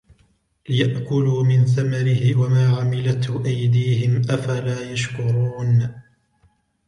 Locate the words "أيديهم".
3.45-4.21